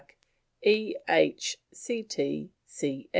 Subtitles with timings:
[0.63, 2.49] E.H., C.